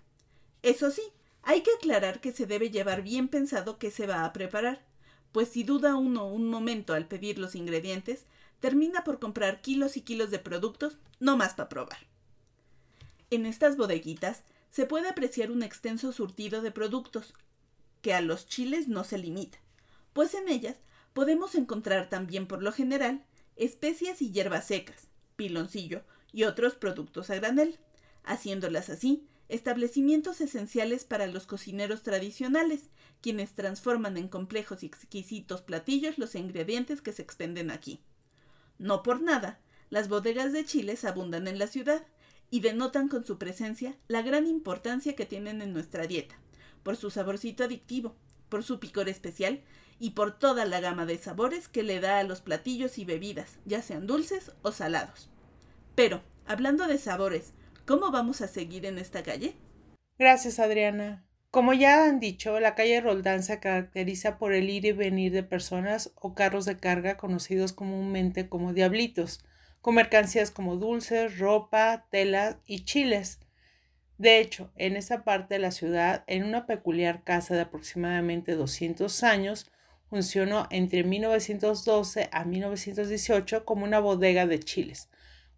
Eso 0.61 0.91
sí, 0.91 1.01
hay 1.41 1.61
que 1.61 1.71
aclarar 1.77 2.21
que 2.21 2.31
se 2.31 2.45
debe 2.45 2.69
llevar 2.69 3.01
bien 3.01 3.29
pensado 3.29 3.79
qué 3.79 3.89
se 3.89 4.05
va 4.05 4.25
a 4.25 4.33
preparar, 4.33 4.85
pues 5.31 5.49
si 5.49 5.63
duda 5.63 5.95
uno 5.95 6.27
un 6.27 6.47
momento 6.49 6.93
al 6.93 7.07
pedir 7.07 7.39
los 7.39 7.55
ingredientes, 7.55 8.25
termina 8.59 9.03
por 9.03 9.19
comprar 9.19 9.61
kilos 9.61 9.97
y 9.97 10.01
kilos 10.01 10.29
de 10.29 10.39
productos 10.39 10.97
no 11.19 11.37
más 11.37 11.53
para 11.53 11.69
probar. 11.69 11.97
En 13.29 13.45
estas 13.45 13.75
bodeguitas 13.75 14.43
se 14.75 14.85
puede 14.85 15.07
apreciar 15.07 15.51
un 15.51 15.63
extenso 15.63 16.11
surtido 16.11 16.61
de 16.61 16.69
productos, 16.69 17.33
que 18.01 18.13
a 18.13 18.19
los 18.19 18.45
chiles 18.45 18.89
no 18.89 19.05
se 19.05 19.17
limita, 19.17 19.57
pues 20.11 20.33
en 20.33 20.49
ellas 20.49 20.75
podemos 21.13 21.55
encontrar 21.55 22.09
también 22.09 22.45
por 22.45 22.61
lo 22.61 22.73
general 22.73 23.23
especias 23.55 24.21
y 24.21 24.33
hierbas 24.33 24.67
secas, 24.67 25.07
piloncillo 25.37 26.03
y 26.33 26.43
otros 26.43 26.75
productos 26.75 27.29
a 27.29 27.35
granel, 27.35 27.79
haciéndolas 28.25 28.89
así 28.89 29.25
establecimientos 29.47 30.41
esenciales 30.41 31.05
para 31.05 31.27
los 31.27 31.47
cocineros 31.47 32.01
tradicionales, 32.01 32.89
quienes 33.21 33.53
transforman 33.53 34.17
en 34.17 34.27
complejos 34.27 34.83
y 34.83 34.87
exquisitos 34.87 35.61
platillos 35.61 36.17
los 36.17 36.35
ingredientes 36.35 37.01
que 37.01 37.13
se 37.13 37.21
expenden 37.21 37.71
aquí. 37.71 38.01
No 38.77 39.03
por 39.03 39.21
nada, 39.21 39.61
las 39.89 40.09
bodegas 40.09 40.51
de 40.51 40.65
chiles 40.65 41.05
abundan 41.05 41.47
en 41.47 41.59
la 41.59 41.67
ciudad 41.67 42.05
y 42.55 42.61
denotan 42.61 43.09
con 43.09 43.25
su 43.25 43.37
presencia 43.37 43.97
la 44.07 44.21
gran 44.21 44.47
importancia 44.47 45.13
que 45.13 45.25
tienen 45.25 45.61
en 45.61 45.73
nuestra 45.73 46.07
dieta, 46.07 46.35
por 46.83 46.95
su 46.95 47.11
saborcito 47.11 47.65
adictivo, 47.65 48.15
por 48.47 48.63
su 48.63 48.79
picor 48.79 49.09
especial 49.09 49.59
y 49.99 50.11
por 50.11 50.39
toda 50.39 50.63
la 50.63 50.79
gama 50.79 51.05
de 51.05 51.17
sabores 51.17 51.67
que 51.67 51.83
le 51.83 51.99
da 51.99 52.17
a 52.17 52.23
los 52.23 52.39
platillos 52.39 52.97
y 52.97 53.03
bebidas, 53.03 53.57
ya 53.65 53.81
sean 53.81 54.07
dulces 54.07 54.53
o 54.61 54.71
salados. 54.71 55.29
Pero, 55.95 56.21
hablando 56.45 56.87
de 56.87 56.97
sabores, 56.97 57.51
¿cómo 57.85 58.09
vamos 58.09 58.39
a 58.39 58.47
seguir 58.47 58.85
en 58.85 58.99
esta 58.99 59.21
calle? 59.21 59.57
Gracias, 60.17 60.57
Adriana. 60.57 61.25
Como 61.51 61.73
ya 61.73 62.05
han 62.05 62.21
dicho, 62.21 62.57
la 62.61 62.73
calle 62.73 63.01
Roldán 63.01 63.43
se 63.43 63.59
caracteriza 63.59 64.37
por 64.37 64.53
el 64.53 64.69
ir 64.69 64.85
y 64.85 64.93
venir 64.93 65.33
de 65.33 65.43
personas 65.43 66.13
o 66.15 66.33
carros 66.33 66.63
de 66.63 66.77
carga 66.77 67.17
conocidos 67.17 67.73
comúnmente 67.73 68.47
como 68.47 68.71
diablitos, 68.71 69.43
con 69.85 69.93
mercancías 69.93 70.49
como 70.49 70.77
dulces, 70.77 71.37
ropa, 71.37 72.07
telas 72.09 72.57
y 72.65 72.85
chiles. 72.85 73.39
De 74.17 74.39
hecho, 74.39 74.71
en 74.77 74.95
esa 74.95 75.23
parte 75.23 75.53
de 75.53 75.59
la 75.59 75.69
ciudad, 75.69 76.23
en 76.25 76.43
una 76.43 76.65
peculiar 76.65 77.23
casa 77.23 77.53
de 77.53 77.61
aproximadamente 77.61 78.55
200 78.55 79.21
años, 79.21 79.69
funcionó 80.09 80.65
entre 80.71 81.03
1912 81.03 82.29
a 82.31 82.45
1918 82.45 83.63
como 83.63 83.83
una 83.83 83.99
bodega 83.99 84.47
de 84.47 84.59
chiles, 84.59 85.07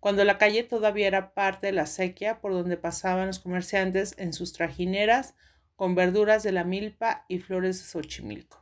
cuando 0.01 0.25
la 0.25 0.37
calle 0.37 0.63
todavía 0.63 1.07
era 1.07 1.33
parte 1.33 1.67
de 1.67 1.71
la 1.71 1.85
sequía 1.85 2.41
por 2.41 2.51
donde 2.51 2.75
pasaban 2.75 3.27
los 3.27 3.39
comerciantes 3.39 4.13
en 4.17 4.33
sus 4.33 4.51
trajineras 4.51 5.35
con 5.77 5.95
verduras 5.95 6.43
de 6.43 6.51
la 6.51 6.65
milpa 6.65 7.23
y 7.29 7.39
flores 7.39 7.79
de 7.79 7.85
Xochimilco. 7.85 8.59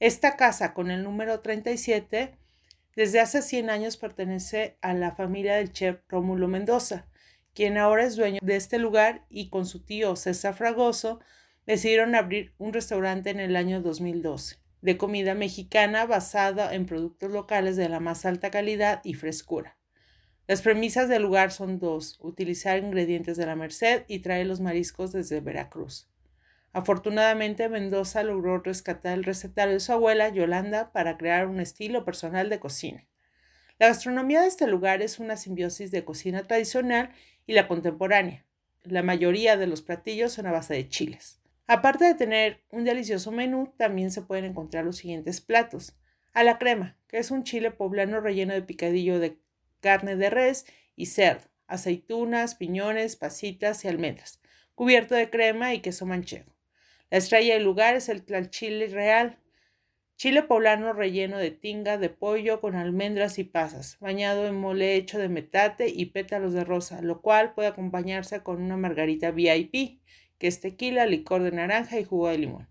Esta 0.00 0.34
casa, 0.34 0.74
con 0.74 0.90
el 0.90 1.04
número 1.04 1.38
37, 1.38 2.34
desde 2.96 3.20
hace 3.20 3.42
100 3.42 3.70
años 3.70 3.96
pertenece 3.96 4.78
a 4.80 4.94
la 4.94 5.12
familia 5.12 5.56
del 5.56 5.72
chef 5.72 6.00
Rómulo 6.08 6.48
Mendoza, 6.48 7.06
quien 7.54 7.78
ahora 7.78 8.04
es 8.04 8.16
dueño 8.16 8.40
de 8.42 8.56
este 8.56 8.78
lugar 8.78 9.24
y 9.28 9.48
con 9.48 9.66
su 9.66 9.84
tío 9.84 10.16
César 10.16 10.54
Fragoso 10.54 11.20
decidieron 11.66 12.14
abrir 12.14 12.54
un 12.58 12.72
restaurante 12.72 13.30
en 13.30 13.40
el 13.40 13.56
año 13.56 13.80
2012 13.80 14.64
de 14.84 14.98
comida 14.98 15.34
mexicana 15.34 16.04
basada 16.04 16.74
en 16.74 16.84
productos 16.84 17.30
locales 17.30 17.74
de 17.76 17.88
la 17.88 18.00
más 18.00 18.26
alta 18.26 18.50
calidad 18.50 19.00
y 19.02 19.14
frescura. 19.14 19.78
Las 20.46 20.60
premisas 20.60 21.08
del 21.08 21.22
lugar 21.22 21.52
son 21.52 21.78
dos, 21.78 22.18
utilizar 22.20 22.78
ingredientes 22.78 23.38
de 23.38 23.46
la 23.46 23.56
Merced 23.56 24.04
y 24.08 24.18
traer 24.18 24.46
los 24.46 24.60
mariscos 24.60 25.10
desde 25.10 25.40
Veracruz. 25.40 26.10
Afortunadamente, 26.74 27.68
Mendoza 27.68 28.24
logró 28.24 28.58
rescatar 28.58 29.14
el 29.16 29.22
recetario 29.22 29.74
de 29.74 29.80
su 29.80 29.92
abuela, 29.92 30.28
Yolanda, 30.30 30.90
para 30.90 31.16
crear 31.16 31.46
un 31.46 31.60
estilo 31.60 32.04
personal 32.04 32.50
de 32.50 32.58
cocina. 32.58 33.06
La 33.78 33.86
gastronomía 33.86 34.40
de 34.40 34.48
este 34.48 34.66
lugar 34.66 35.00
es 35.00 35.20
una 35.20 35.36
simbiosis 35.36 35.92
de 35.92 36.04
cocina 36.04 36.42
tradicional 36.42 37.10
y 37.46 37.52
la 37.52 37.68
contemporánea. 37.68 38.44
La 38.82 39.04
mayoría 39.04 39.56
de 39.56 39.68
los 39.68 39.82
platillos 39.82 40.32
son 40.32 40.48
a 40.48 40.52
base 40.52 40.74
de 40.74 40.88
chiles. 40.88 41.40
Aparte 41.68 42.06
de 42.06 42.14
tener 42.14 42.64
un 42.72 42.82
delicioso 42.82 43.30
menú, 43.30 43.72
también 43.76 44.10
se 44.10 44.22
pueden 44.22 44.44
encontrar 44.44 44.84
los 44.84 44.96
siguientes 44.96 45.40
platos. 45.40 45.96
A 46.32 46.42
la 46.42 46.58
crema, 46.58 46.98
que 47.06 47.18
es 47.18 47.30
un 47.30 47.44
chile 47.44 47.70
poblano 47.70 48.20
relleno 48.20 48.52
de 48.52 48.62
picadillo 48.62 49.20
de 49.20 49.38
carne 49.78 50.16
de 50.16 50.28
res 50.28 50.66
y 50.96 51.06
cerdo, 51.06 51.46
aceitunas, 51.68 52.56
piñones, 52.56 53.14
pasitas 53.14 53.84
y 53.84 53.88
almendras, 53.88 54.40
cubierto 54.74 55.14
de 55.14 55.30
crema 55.30 55.72
y 55.72 55.80
queso 55.80 56.04
manchego. 56.04 56.53
La 57.10 57.18
estrella 57.18 57.54
del 57.54 57.64
lugar 57.64 57.94
es 57.94 58.08
el 58.08 58.24
chile 58.50 58.88
real, 58.88 59.38
chile 60.16 60.42
poblano 60.42 60.92
relleno 60.92 61.38
de 61.38 61.50
tinga 61.50 61.98
de 61.98 62.08
pollo 62.08 62.60
con 62.60 62.74
almendras 62.76 63.38
y 63.38 63.44
pasas, 63.44 63.98
bañado 64.00 64.46
en 64.46 64.56
mole 64.56 64.94
hecho 64.94 65.18
de 65.18 65.28
metate 65.28 65.88
y 65.88 66.06
pétalos 66.06 66.52
de 66.52 66.64
rosa, 66.64 67.02
lo 67.02 67.20
cual 67.20 67.54
puede 67.54 67.68
acompañarse 67.68 68.42
con 68.42 68.62
una 68.62 68.76
margarita 68.76 69.30
VIP, 69.30 70.00
que 70.38 70.46
es 70.46 70.60
tequila, 70.60 71.06
licor 71.06 71.42
de 71.42 71.52
naranja 71.52 71.98
y 71.98 72.04
jugo 72.04 72.28
de 72.28 72.38
limón. 72.38 72.68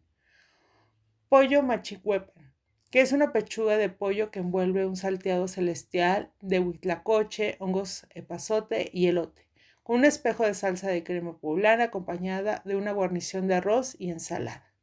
Pollo 1.30 1.63
machihuepan, 1.63 2.54
que 2.90 3.02
es 3.02 3.12
una 3.12 3.34
pechuga 3.34 3.78
de 3.78 3.90
pollo 3.90 4.32
que 4.32 4.40
envuelve 4.40 4.86
un 4.86 4.96
salteado 4.96 5.48
celestial 5.48 6.32
de 6.42 6.60
huitlacoche, 6.60 7.56
hongos 7.60 8.08
epazote 8.13 8.90
y 8.94 9.08
elote 9.08 9.44
con 9.84 9.98
un 9.98 10.06
espejo 10.06 10.46
de 10.46 10.54
salsa 10.54 10.88
de 10.88 11.04
crema 11.04 11.38
poblana 11.38 11.86
acompañada 11.86 12.62
de 12.66 12.75
una 12.75 12.94
guarnición 12.94 13.48
de 13.48 13.56
arroz 13.56 13.96
y 14.00 14.10
ensalada. 14.10 14.74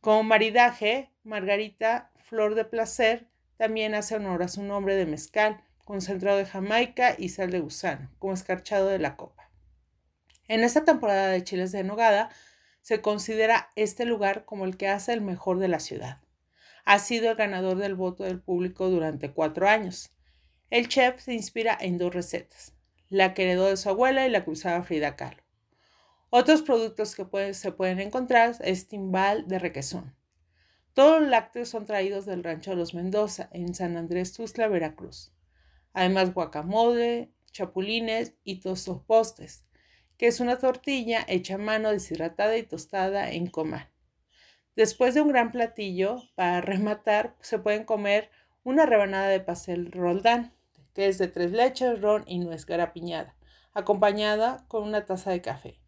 Como 0.00 0.22
maridaje, 0.22 1.10
Margarita 1.24 2.10
Flor 2.16 2.54
de 2.54 2.64
Placer 2.64 3.28
también 3.56 3.94
hace 3.94 4.16
honor 4.16 4.42
a 4.42 4.48
su 4.48 4.62
nombre 4.62 4.96
de 4.96 5.06
mezcal, 5.06 5.62
concentrado 5.84 6.38
de 6.38 6.46
Jamaica 6.46 7.14
y 7.18 7.28
sal 7.28 7.50
de 7.50 7.60
gusano, 7.60 8.10
como 8.18 8.34
escarchado 8.34 8.88
de 8.88 8.98
la 8.98 9.16
copa. 9.16 9.50
En 10.48 10.64
esta 10.64 10.84
temporada 10.84 11.28
de 11.28 11.44
chiles 11.44 11.72
de 11.72 11.84
nogada, 11.84 12.30
se 12.80 13.00
considera 13.00 13.70
este 13.76 14.04
lugar 14.04 14.44
como 14.44 14.64
el 14.64 14.76
que 14.76 14.88
hace 14.88 15.12
el 15.12 15.20
mejor 15.20 15.58
de 15.58 15.68
la 15.68 15.78
ciudad. 15.80 16.20
Ha 16.84 16.98
sido 16.98 17.30
el 17.30 17.36
ganador 17.36 17.76
del 17.76 17.94
voto 17.94 18.24
del 18.24 18.40
público 18.40 18.88
durante 18.88 19.30
cuatro 19.30 19.68
años. 19.68 20.10
El 20.70 20.88
chef 20.88 21.20
se 21.20 21.32
inspira 21.32 21.78
en 21.80 21.98
dos 21.98 22.12
recetas, 22.12 22.74
la 23.12 23.34
que 23.34 23.42
heredó 23.42 23.68
de 23.68 23.76
su 23.76 23.90
abuela 23.90 24.26
y 24.26 24.30
la 24.30 24.42
que 24.42 24.82
Frida 24.82 25.16
Kahlo. 25.16 25.42
Otros 26.30 26.62
productos 26.62 27.14
que 27.14 27.52
se 27.52 27.72
pueden 27.72 28.00
encontrar 28.00 28.56
es 28.60 28.88
timbal 28.88 29.46
de 29.48 29.58
requesón. 29.58 30.16
Todos 30.94 31.20
los 31.20 31.28
lácteos 31.28 31.68
son 31.68 31.84
traídos 31.84 32.24
del 32.24 32.42
rancho 32.42 32.70
de 32.70 32.76
los 32.76 32.94
Mendoza, 32.94 33.50
en 33.52 33.74
San 33.74 33.98
Andrés 33.98 34.32
Tuzla, 34.32 34.66
Veracruz. 34.68 35.30
Además, 35.92 36.32
guacamole, 36.32 37.30
chapulines 37.50 38.32
y 38.44 38.60
tostopostes, 38.60 39.66
que 40.16 40.28
es 40.28 40.40
una 40.40 40.56
tortilla 40.56 41.22
hecha 41.28 41.56
a 41.56 41.58
mano 41.58 41.90
deshidratada 41.90 42.56
y 42.56 42.62
tostada 42.62 43.30
en 43.30 43.46
comal. 43.46 43.90
Después 44.74 45.12
de 45.12 45.20
un 45.20 45.28
gran 45.28 45.52
platillo, 45.52 46.22
para 46.34 46.62
rematar, 46.62 47.36
se 47.40 47.58
pueden 47.58 47.84
comer 47.84 48.30
una 48.64 48.86
rebanada 48.86 49.28
de 49.28 49.40
pastel 49.40 49.92
roldán 49.92 50.54
que 50.94 51.08
es 51.08 51.18
de 51.18 51.28
tres 51.28 51.52
leches, 51.52 52.00
ron 52.00 52.24
y 52.26 52.38
nuez 52.38 52.66
garapiñada, 52.66 53.34
acompañada 53.74 54.64
con 54.68 54.82
una 54.84 55.04
taza 55.04 55.30
de 55.30 55.40
café. 55.40 55.80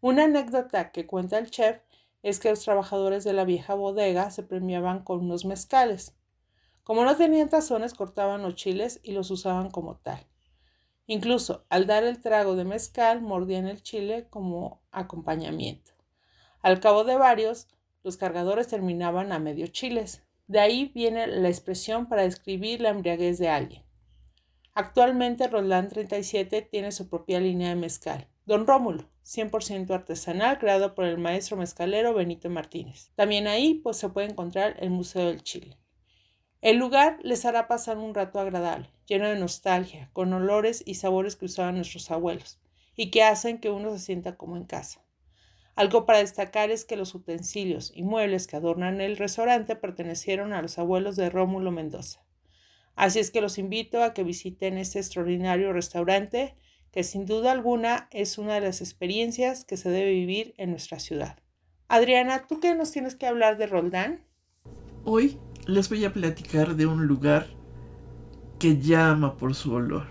Una 0.00 0.24
anécdota 0.24 0.92
que 0.92 1.06
cuenta 1.06 1.38
el 1.38 1.50
chef 1.50 1.80
es 2.22 2.40
que 2.40 2.50
los 2.50 2.60
trabajadores 2.60 3.24
de 3.24 3.32
la 3.32 3.44
vieja 3.44 3.74
bodega 3.74 4.30
se 4.30 4.42
premiaban 4.42 5.02
con 5.04 5.20
unos 5.20 5.44
mezcales. 5.44 6.14
Como 6.82 7.04
no 7.04 7.16
tenían 7.16 7.48
tazones, 7.48 7.94
cortaban 7.94 8.42
los 8.42 8.54
chiles 8.54 9.00
y 9.02 9.12
los 9.12 9.30
usaban 9.30 9.70
como 9.70 9.96
tal. 9.96 10.26
Incluso 11.06 11.64
al 11.68 11.86
dar 11.86 12.04
el 12.04 12.20
trago 12.20 12.56
de 12.56 12.64
mezcal, 12.64 13.22
mordían 13.22 13.68
el 13.68 13.82
chile 13.82 14.26
como 14.28 14.82
acompañamiento. 14.90 15.92
Al 16.62 16.80
cabo 16.80 17.04
de 17.04 17.16
varios, 17.16 17.68
los 18.02 18.16
cargadores 18.16 18.66
terminaban 18.68 19.30
a 19.30 19.38
medio 19.38 19.68
chiles. 19.68 20.24
De 20.48 20.58
ahí 20.58 20.90
viene 20.94 21.28
la 21.28 21.48
expresión 21.48 22.08
para 22.08 22.22
describir 22.22 22.80
la 22.80 22.88
embriaguez 22.90 23.38
de 23.38 23.48
alguien. 23.48 23.85
Actualmente 24.78 25.48
Roland 25.48 25.88
37 25.88 26.60
tiene 26.60 26.92
su 26.92 27.08
propia 27.08 27.40
línea 27.40 27.70
de 27.70 27.76
mezcal. 27.76 28.28
Don 28.44 28.66
Rómulo, 28.66 29.08
100% 29.24 29.88
artesanal, 29.94 30.58
creado 30.58 30.94
por 30.94 31.06
el 31.06 31.16
maestro 31.16 31.56
mezcalero 31.56 32.12
Benito 32.12 32.50
Martínez. 32.50 33.10
También 33.14 33.46
ahí 33.46 33.80
pues, 33.82 33.96
se 33.96 34.10
puede 34.10 34.28
encontrar 34.28 34.76
el 34.78 34.90
Museo 34.90 35.28
del 35.28 35.42
Chile. 35.42 35.78
El 36.60 36.76
lugar 36.76 37.18
les 37.22 37.46
hará 37.46 37.68
pasar 37.68 37.96
un 37.96 38.14
rato 38.14 38.38
agradable, 38.38 38.90
lleno 39.06 39.26
de 39.30 39.38
nostalgia, 39.38 40.10
con 40.12 40.34
olores 40.34 40.82
y 40.84 40.96
sabores 40.96 41.36
que 41.36 41.46
usaban 41.46 41.76
nuestros 41.76 42.10
abuelos, 42.10 42.60
y 42.94 43.10
que 43.10 43.22
hacen 43.22 43.60
que 43.60 43.70
uno 43.70 43.90
se 43.92 43.98
sienta 43.98 44.36
como 44.36 44.58
en 44.58 44.64
casa. 44.64 45.02
Algo 45.74 46.04
para 46.04 46.18
destacar 46.18 46.70
es 46.70 46.84
que 46.84 46.96
los 46.96 47.14
utensilios 47.14 47.92
y 47.94 48.02
muebles 48.02 48.46
que 48.46 48.56
adornan 48.56 49.00
el 49.00 49.16
restaurante 49.16 49.74
pertenecieron 49.74 50.52
a 50.52 50.60
los 50.60 50.78
abuelos 50.78 51.16
de 51.16 51.30
Rómulo 51.30 51.70
Mendoza. 51.70 52.25
Así 52.96 53.18
es 53.18 53.30
que 53.30 53.42
los 53.42 53.58
invito 53.58 54.02
a 54.02 54.14
que 54.14 54.24
visiten 54.24 54.78
este 54.78 54.98
extraordinario 54.98 55.72
restaurante 55.72 56.56
que 56.90 57.04
sin 57.04 57.26
duda 57.26 57.52
alguna 57.52 58.08
es 58.10 58.38
una 58.38 58.54
de 58.54 58.62
las 58.62 58.80
experiencias 58.80 59.64
que 59.64 59.76
se 59.76 59.90
debe 59.90 60.12
vivir 60.12 60.54
en 60.56 60.70
nuestra 60.70 60.98
ciudad. 60.98 61.38
Adriana, 61.88 62.46
¿tú 62.48 62.58
qué 62.58 62.74
nos 62.74 62.90
tienes 62.90 63.14
que 63.14 63.26
hablar 63.26 63.58
de 63.58 63.66
Roldán? 63.66 64.24
Hoy 65.04 65.38
les 65.66 65.90
voy 65.90 66.06
a 66.06 66.12
platicar 66.12 66.74
de 66.74 66.86
un 66.86 67.06
lugar 67.06 67.48
que 68.58 68.78
llama 68.78 69.36
por 69.36 69.54
su 69.54 69.74
olor. 69.74 70.06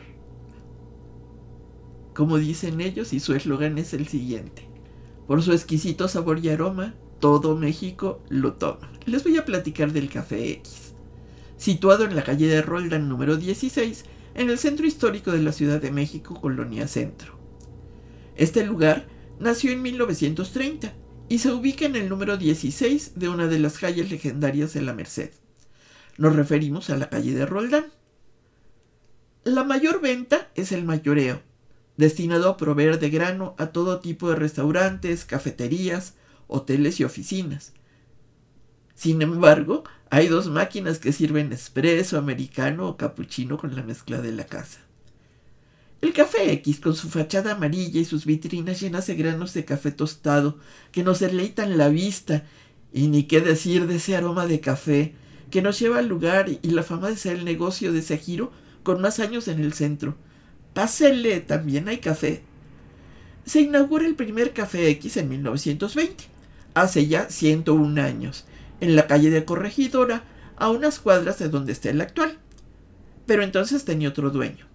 Como 2.14 2.38
dicen 2.38 2.80
ellos, 2.80 3.12
y 3.14 3.20
su 3.20 3.34
eslogan 3.34 3.78
es 3.78 3.94
el 3.94 4.08
siguiente. 4.08 4.70
Por 5.28 5.42
su 5.42 5.52
exquisito 5.52 6.08
sabor 6.08 6.40
y 6.40 6.50
aroma, 6.50 6.94
todo 7.20 7.56
México 7.56 8.22
lo 8.30 8.54
toma. 8.54 8.92
Les 9.06 9.24
voy 9.24 9.38
a 9.38 9.44
platicar 9.44 9.92
del 9.92 10.10
Café 10.10 10.52
X. 10.52 10.95
Situado 11.66 12.06
en 12.06 12.16
la 12.16 12.24
calle 12.24 12.48
de 12.48 12.62
Roldán 12.62 13.10
número 13.10 13.38
16, 13.38 14.06
en 14.36 14.52
el 14.52 14.60
centro 14.60 14.86
histórico 14.86 15.32
de 15.32 15.42
la 15.42 15.52
Ciudad 15.52 15.82
de 15.82 15.90
México, 15.90 16.40
Colonia 16.40 16.88
Centro. 16.88 17.40
Este 18.36 18.64
lugar 18.64 19.08
nació 19.40 19.72
en 19.72 19.82
1930 19.82 20.94
y 21.28 21.40
se 21.40 21.52
ubica 21.52 21.86
en 21.86 21.96
el 21.96 22.08
número 22.08 22.38
16 22.38 23.14
de 23.16 23.30
una 23.30 23.48
de 23.48 23.58
las 23.58 23.80
calles 23.80 24.12
legendarias 24.12 24.76
de 24.76 24.84
la 24.84 24.94
Merced. 24.94 25.32
Nos 26.20 26.36
referimos 26.36 26.92
a 26.92 26.98
la 26.98 27.10
calle 27.10 27.34
de 27.34 27.48
Roldán. 27.48 27.86
La 29.44 29.64
mayor 29.64 30.02
venta 30.02 30.52
es 30.54 30.72
el 30.72 30.84
mayoreo, 30.84 31.42
destinado 31.98 32.48
a 32.48 32.58
proveer 32.58 33.00
de 33.00 33.10
grano 33.10 33.56
a 33.58 33.72
todo 33.72 34.02
tipo 34.02 34.30
de 34.30 34.36
restaurantes, 34.36 35.26
cafeterías, 35.26 36.14
hoteles 36.46 37.00
y 37.00 37.06
oficinas. 37.06 37.74
Sin 38.94 39.24
embargo, 39.24 39.84
hay 40.16 40.30
dos 40.30 40.48
máquinas 40.48 41.00
que 41.00 41.12
sirven 41.12 41.52
espresso, 41.52 42.18
americano 42.18 42.88
o 42.88 42.96
cappuccino 42.96 43.58
con 43.58 43.76
la 43.76 43.84
mezcla 43.84 44.22
de 44.22 44.32
la 44.32 44.46
casa. 44.46 44.80
El 46.00 46.14
café 46.14 46.54
X, 46.54 46.80
con 46.80 46.96
su 46.96 47.10
fachada 47.10 47.52
amarilla 47.52 48.00
y 48.00 48.06
sus 48.06 48.26
vitrinas 48.26 48.80
llenas 48.80 49.08
de 49.08 49.16
granos 49.16 49.54
de 49.54 49.66
café 49.66 49.92
tostado 49.92 50.58
que 50.94 51.04
nos 51.04 51.20
deleitan 51.20 51.78
la 51.78 51.90
vista, 51.90 52.46
y 52.94 53.10
ni 53.10 53.24
qué 53.24 53.42
decir 53.42 53.88
de 53.88 53.98
ese 53.98 54.16
aroma 54.16 54.48
de 54.48 54.62
café 54.62 55.16
que 55.52 55.62
nos 55.62 55.78
lleva 55.80 55.98
al 56.00 56.08
lugar 56.08 56.46
y 56.62 56.70
la 56.70 56.84
fama 56.84 57.10
de 57.10 57.18
ser 57.18 57.36
el 57.36 57.44
negocio 57.44 57.92
de 57.92 58.00
ese 58.00 58.18
giro 58.18 58.54
con 58.84 59.02
más 59.02 59.20
años 59.20 59.50
en 59.50 59.60
el 59.60 59.74
centro. 59.74 60.16
Pásele, 60.74 61.42
también 61.42 61.90
hay 61.90 61.98
café. 61.98 62.42
Se 63.46 63.60
inaugura 63.60 64.06
el 64.06 64.16
primer 64.16 64.54
Café 64.54 64.88
X 64.92 65.18
en 65.18 65.28
1920, 65.28 66.24
hace 66.74 67.06
ya 67.06 67.30
101 67.30 68.02
años, 68.02 68.46
en 68.82 68.96
la 68.96 69.08
calle 69.08 69.30
de 69.30 69.46
Corregidora, 69.46 70.24
a 70.58 70.70
unas 70.70 71.00
cuadras 71.00 71.40
de 71.40 71.50
donde 71.50 71.72
está 71.72 71.90
el 71.90 72.02
actual. 72.02 72.38
Pero 73.26 73.44
entonces 73.44 73.86
tenía 73.86 74.10
otro 74.10 74.30
dueño. 74.30 74.66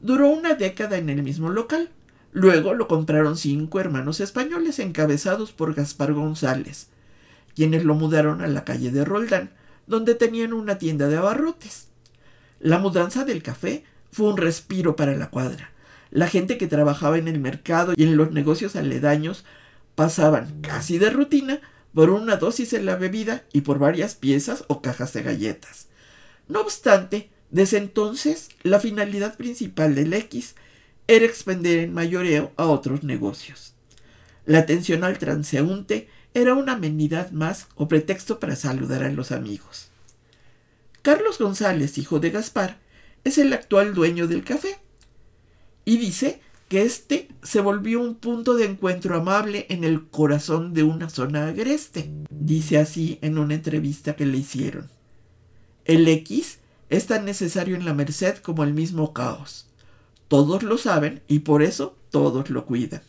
Duró 0.00 0.28
una 0.28 0.54
década 0.54 0.98
en 0.98 1.10
el 1.10 1.22
mismo 1.22 1.50
local. 1.50 1.90
Luego 2.32 2.74
lo 2.74 2.88
compraron 2.88 3.36
cinco 3.36 3.78
hermanos 3.78 4.20
españoles 4.20 4.78
encabezados 4.78 5.52
por 5.52 5.74
Gaspar 5.74 6.12
González, 6.12 6.88
quienes 7.54 7.84
lo 7.84 7.94
mudaron 7.94 8.40
a 8.40 8.46
la 8.46 8.64
calle 8.64 8.90
de 8.90 9.04
Roldán, 9.04 9.50
donde 9.86 10.14
tenían 10.14 10.52
una 10.52 10.78
tienda 10.78 11.08
de 11.08 11.18
abarrotes. 11.18 11.88
La 12.58 12.78
mudanza 12.78 13.24
del 13.24 13.42
café 13.42 13.84
fue 14.10 14.28
un 14.28 14.38
respiro 14.38 14.96
para 14.96 15.14
la 15.14 15.28
cuadra. 15.30 15.72
La 16.10 16.28
gente 16.28 16.58
que 16.58 16.66
trabajaba 16.66 17.18
en 17.18 17.28
el 17.28 17.38
mercado 17.38 17.92
y 17.96 18.02
en 18.02 18.16
los 18.16 18.32
negocios 18.32 18.76
aledaños 18.76 19.44
pasaban 19.94 20.60
casi 20.62 20.98
de 20.98 21.10
rutina 21.10 21.60
por 21.94 22.10
una 22.10 22.36
dosis 22.36 22.70
de 22.70 22.82
la 22.82 22.96
bebida 22.96 23.44
y 23.52 23.62
por 23.62 23.78
varias 23.78 24.14
piezas 24.14 24.64
o 24.68 24.82
cajas 24.82 25.12
de 25.12 25.22
galletas. 25.22 25.88
No 26.48 26.60
obstante, 26.60 27.30
desde 27.50 27.78
entonces 27.78 28.48
la 28.62 28.80
finalidad 28.80 29.36
principal 29.36 29.94
del 29.94 30.12
X 30.14 30.54
era 31.06 31.24
expender 31.24 31.80
en 31.80 31.92
mayoreo 31.92 32.52
a 32.56 32.66
otros 32.66 33.02
negocios. 33.02 33.74
La 34.46 34.58
atención 34.58 35.04
al 35.04 35.18
transeúnte 35.18 36.08
era 36.34 36.54
una 36.54 36.72
amenidad 36.72 37.30
más 37.30 37.66
o 37.74 37.88
pretexto 37.88 38.40
para 38.40 38.56
saludar 38.56 39.02
a 39.04 39.10
los 39.10 39.32
amigos. 39.32 39.88
Carlos 41.02 41.38
González, 41.38 41.98
hijo 41.98 42.20
de 42.20 42.30
Gaspar, 42.30 42.78
es 43.24 43.38
el 43.38 43.52
actual 43.52 43.94
dueño 43.94 44.26
del 44.26 44.44
café 44.44 44.78
y 45.84 45.98
dice 45.98 46.40
que 46.72 46.80
este 46.80 47.28
se 47.42 47.60
volvió 47.60 48.00
un 48.00 48.14
punto 48.14 48.54
de 48.54 48.64
encuentro 48.64 49.14
amable 49.14 49.66
en 49.68 49.84
el 49.84 50.08
corazón 50.08 50.72
de 50.72 50.82
una 50.82 51.10
zona 51.10 51.48
agreste. 51.48 52.10
Dice 52.30 52.78
así 52.78 53.18
en 53.20 53.36
una 53.36 53.52
entrevista 53.52 54.16
que 54.16 54.24
le 54.24 54.38
hicieron. 54.38 54.88
El 55.84 56.08
X 56.08 56.60
es 56.88 57.06
tan 57.08 57.26
necesario 57.26 57.76
en 57.76 57.84
la 57.84 57.92
Merced 57.92 58.38
como 58.38 58.64
el 58.64 58.72
mismo 58.72 59.12
caos. 59.12 59.66
Todos 60.28 60.62
lo 60.62 60.78
saben 60.78 61.20
y 61.28 61.40
por 61.40 61.62
eso 61.62 61.94
todos 62.08 62.48
lo 62.48 62.64
cuidan. 62.64 63.02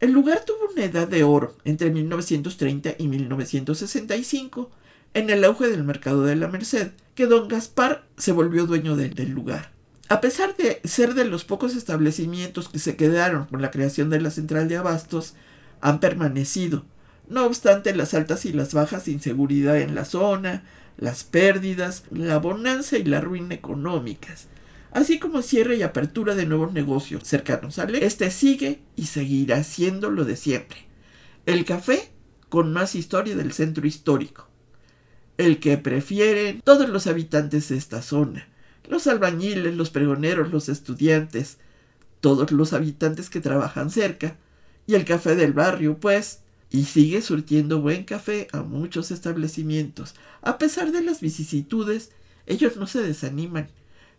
El 0.00 0.10
lugar 0.10 0.44
tuvo 0.44 0.72
una 0.72 0.86
edad 0.86 1.06
de 1.06 1.22
oro 1.22 1.56
entre 1.64 1.92
1930 1.92 2.96
y 2.98 3.06
1965, 3.06 4.72
en 5.14 5.30
el 5.30 5.44
auge 5.44 5.68
del 5.68 5.84
mercado 5.84 6.24
de 6.24 6.34
la 6.34 6.48
Merced, 6.48 6.90
que 7.14 7.28
don 7.28 7.46
Gaspar 7.46 8.08
se 8.16 8.32
volvió 8.32 8.66
dueño 8.66 8.96
del 8.96 9.30
lugar. 9.30 9.70
A 10.10 10.20
pesar 10.20 10.56
de 10.56 10.80
ser 10.82 11.14
de 11.14 11.24
los 11.24 11.44
pocos 11.44 11.76
establecimientos 11.76 12.68
que 12.68 12.80
se 12.80 12.96
quedaron 12.96 13.44
con 13.44 13.62
la 13.62 13.70
creación 13.70 14.10
de 14.10 14.20
la 14.20 14.32
central 14.32 14.66
de 14.66 14.76
abastos, 14.76 15.34
han 15.80 16.00
permanecido. 16.00 16.84
No 17.28 17.46
obstante 17.46 17.94
las 17.94 18.12
altas 18.12 18.44
y 18.44 18.52
las 18.52 18.74
bajas 18.74 19.04
de 19.04 19.12
inseguridad 19.12 19.78
en 19.80 19.94
la 19.94 20.04
zona, 20.04 20.64
las 20.98 21.22
pérdidas, 21.22 22.02
la 22.10 22.38
bonanza 22.40 22.98
y 22.98 23.04
la 23.04 23.20
ruina 23.20 23.54
económicas, 23.54 24.48
así 24.90 25.20
como 25.20 25.42
cierre 25.42 25.76
y 25.76 25.82
apertura 25.82 26.34
de 26.34 26.44
nuevos 26.44 26.72
negocios 26.72 27.22
cercanos 27.22 27.78
al 27.78 27.94
este 27.94 28.32
sigue 28.32 28.80
y 28.96 29.06
seguirá 29.06 29.62
siendo 29.62 30.10
lo 30.10 30.24
de 30.24 30.34
siempre. 30.34 30.88
El 31.46 31.64
café 31.64 32.10
con 32.48 32.72
más 32.72 32.96
historia 32.96 33.36
del 33.36 33.52
centro 33.52 33.86
histórico. 33.86 34.48
El 35.38 35.60
que 35.60 35.78
prefieren 35.78 36.62
todos 36.64 36.88
los 36.88 37.06
habitantes 37.06 37.68
de 37.68 37.76
esta 37.76 38.02
zona 38.02 38.49
los 38.90 39.06
albañiles, 39.06 39.74
los 39.74 39.90
pregoneros, 39.90 40.50
los 40.50 40.68
estudiantes, 40.68 41.58
todos 42.20 42.50
los 42.52 42.72
habitantes 42.72 43.30
que 43.30 43.40
trabajan 43.40 43.90
cerca, 43.90 44.36
y 44.86 44.94
el 44.94 45.04
café 45.04 45.36
del 45.36 45.52
barrio, 45.52 45.98
pues, 45.98 46.40
y 46.70 46.84
sigue 46.84 47.22
surtiendo 47.22 47.80
buen 47.80 48.04
café 48.04 48.48
a 48.52 48.62
muchos 48.62 49.10
establecimientos. 49.10 50.14
A 50.42 50.58
pesar 50.58 50.92
de 50.92 51.02
las 51.02 51.20
vicisitudes, 51.20 52.10
ellos 52.46 52.76
no 52.76 52.86
se 52.86 53.02
desaniman. 53.02 53.68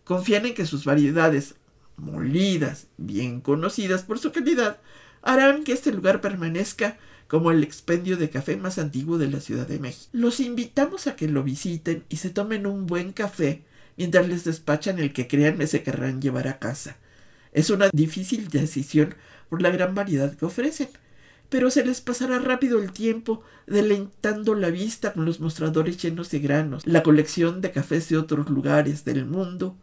Confían 0.04 0.46
en 0.46 0.54
que 0.54 0.66
sus 0.66 0.86
variedades, 0.86 1.56
molidas, 1.98 2.88
bien 2.98 3.42
conocidas 3.42 4.04
por 4.04 4.20
su 4.20 4.32
calidad, 4.32 4.80
harán 5.22 5.64
que 5.64 5.74
este 5.74 5.92
lugar 5.92 6.22
permanezca 6.22 6.98
como 7.28 7.52
el 7.52 7.64
expendio 7.64 8.18
de 8.18 8.30
café 8.30 8.58
más 8.58 8.78
antiguo 8.78 9.18
de 9.18 9.30
la 9.30 9.40
Ciudad 9.40 9.68
de 9.68 9.80
México. 9.80 10.10
Los 10.12 10.40
invitamos 10.40 11.08
a 11.08 11.16
que 11.16 11.28
lo 11.28 11.44
visiten 11.44 12.04
y 12.10 12.18
se 12.18 12.30
tomen 12.30 12.66
un 12.66 12.88
buen 12.88 13.14
café 13.14 13.64
mientras 13.98 14.28
les 14.28 14.44
despachan 14.44 15.00
el 15.00 15.14
que 15.14 15.28
créanme 15.28 15.68
se 15.68 15.84
querrán 15.84 16.22
llevar 16.22 16.48
a 16.48 16.60
casa. 16.60 16.98
Es 17.54 17.70
una 17.70 17.90
difícil 17.92 18.48
decisión 18.48 19.16
por 19.50 19.62
la 19.62 19.70
gran 19.70 19.94
variedad 19.96 20.34
que 20.36 20.46
ofrecen, 20.46 20.90
pero 21.50 21.70
se 21.70 21.86
les 21.86 22.00
pasará 22.00 22.40
rápido 22.40 22.80
el 22.80 22.94
tiempo 22.94 23.44
deleitando 23.68 24.56
la 24.56 24.70
vista 24.70 25.12
con 25.14 25.26
los 25.26 25.42
mostradores 25.42 26.02
llenos 26.02 26.32
de 26.32 26.40
granos, 26.40 26.88
la 26.88 27.04
colección 27.04 27.60
de 27.60 27.72
cafés 27.72 28.08
de 28.08 28.18
otros 28.18 28.50
lugares 28.50 29.04
del 29.04 29.26
mundo 29.26 29.76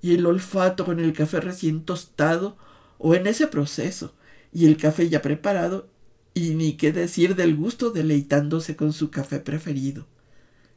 y 0.00 0.14
el 0.14 0.24
olfato 0.24 0.84
con 0.84 1.00
el 1.00 1.12
café 1.12 1.40
recién 1.40 1.84
tostado 1.84 2.56
o 2.98 3.14
en 3.16 3.26
ese 3.26 3.48
proceso 3.48 4.14
y 4.52 4.66
el 4.66 4.76
café 4.76 5.08
ya 5.08 5.20
preparado 5.20 5.88
y 6.32 6.50
ni 6.50 6.74
qué 6.74 6.92
decir 6.92 7.34
del 7.34 7.56
gusto 7.56 7.90
deleitándose 7.90 8.76
con 8.76 8.92
su 8.92 9.10
café 9.10 9.40
preferido. 9.40 10.06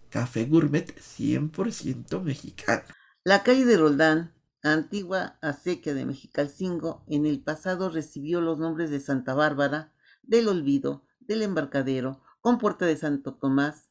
Café 0.10 0.46
Gourmet 0.46 0.94
100% 0.96 2.22
mexicano. 2.22 2.84
La 3.24 3.44
calle 3.44 3.66
de 3.66 3.78
Roldán, 3.78 4.34
antigua 4.64 5.38
acequia 5.42 5.94
de 5.94 6.06
Mexicalcingo, 6.06 7.04
en 7.08 7.26
el 7.26 7.44
pasado 7.44 7.90
recibió 7.90 8.42
los 8.42 8.58
nombres 8.58 8.90
de 8.90 9.00
Santa 9.00 9.34
Bárbara, 9.34 9.94
del 10.24 10.48
Olvido, 10.48 11.06
del 11.20 11.44
Embarcadero, 11.44 12.22
con 12.42 12.58
Puerta 12.58 12.86
de 12.86 12.98
Santo 12.98 13.36
Tomás, 13.36 13.90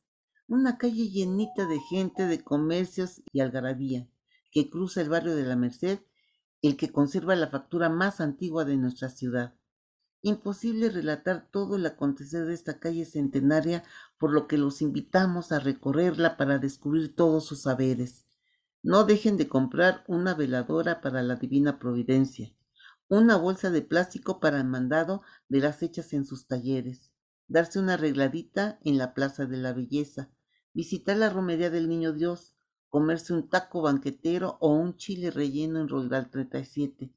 una 0.49 0.79
calle 0.79 1.11
llenita 1.11 1.67
de 1.67 1.79
gente, 1.91 2.27
de 2.27 2.43
comercios 2.43 3.23
y 3.33 3.41
algarabía, 3.41 4.09
que 4.51 4.71
cruza 4.71 5.01
el 5.03 5.11
barrio 5.11 5.37
de 5.37 5.45
la 5.45 5.57
Merced, 5.57 6.01
el 6.63 6.77
que 6.77 6.91
conserva 6.91 7.37
la 7.37 7.49
factura 7.49 7.91
más 7.91 8.21
antigua 8.21 8.65
de 8.65 8.77
nuestra 8.77 9.11
ciudad. 9.11 9.58
Imposible 10.23 10.91
relatar 10.91 11.49
todo 11.51 11.77
el 11.77 11.87
acontecer 11.87 12.47
de 12.47 12.55
esta 12.55 12.81
calle 12.81 13.05
centenaria, 13.05 13.85
por 14.19 14.33
lo 14.33 14.49
que 14.49 14.59
los 14.59 14.83
invitamos 14.83 15.53
a 15.53 15.61
recorrerla 15.61 16.37
para 16.37 16.59
descubrir 16.59 17.15
todos 17.15 17.47
sus 17.47 17.63
saberes. 17.63 18.27
No 18.83 19.05
dejen 19.05 19.37
de 19.37 19.49
comprar 19.49 20.05
una 20.09 20.35
veladora 20.35 21.01
para 21.01 21.23
la 21.23 21.37
divina 21.37 21.79
providencia, 21.79 22.53
una 23.09 23.37
bolsa 23.37 23.71
de 23.71 23.83
plástico 23.83 24.41
para 24.41 24.59
el 24.59 24.65
mandado 24.65 25.23
de 25.49 25.61
las 25.61 25.83
hechas 25.83 26.13
en 26.13 26.25
sus 26.25 26.47
talleres, 26.47 27.13
darse 27.47 27.79
una 27.79 27.95
arregladita 27.95 28.79
en 28.83 28.99
la 28.99 29.15
Plaza 29.15 29.47
de 29.47 29.57
la 29.57 29.73
Belleza, 29.73 30.31
visitar 30.75 31.17
la 31.17 31.31
romería 31.31 31.71
del 31.71 31.89
Niño 31.89 32.13
Dios, 32.13 32.55
comerse 32.89 33.33
un 33.33 33.49
taco 33.49 33.83
banquetero 33.83 34.59
o 34.61 34.75
un 34.75 34.97
chile 34.97 35.31
relleno 35.31 35.81
en 35.81 35.89
Roldal 35.89 36.31
37, 36.31 37.13